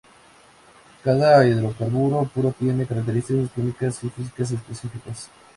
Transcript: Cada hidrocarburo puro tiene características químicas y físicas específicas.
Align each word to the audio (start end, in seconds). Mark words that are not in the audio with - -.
Cada 1.03 1.45
hidrocarburo 1.45 2.23
puro 2.23 2.51
tiene 2.57 2.87
características 2.87 3.51
químicas 3.53 4.03
y 4.03 4.09
físicas 4.09 4.49
específicas. 4.49 5.29